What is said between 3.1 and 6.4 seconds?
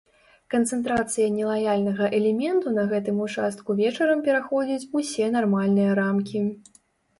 участку вечарам пераходзіць усе нармальныя рамкі.